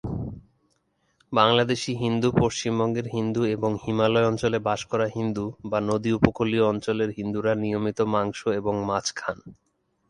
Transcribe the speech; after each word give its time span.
বাংলাদেশি 1.33 1.91
হিন্দু, 1.95 2.27
পশ্চিমবঙ্গের 2.39 3.07
হিন্দু 3.07 3.41
এবং 3.45 3.71
হিমালয় 3.83 4.27
অঞ্চলে 4.27 4.57
বাস 4.59 4.81
করা 4.85 5.07
হিন্দু, 5.15 5.45
বা 5.65 5.79
নদী 5.81 6.09
উপকূলীয় 6.11 6.65
অঞ্চলের 6.65 7.09
হিন্দুরা 7.17 7.53
নিয়মিত 7.55 7.99
মাংস 8.13 8.39
এবং 8.59 8.73
মাছ 8.85 9.05
খান। 9.15 9.37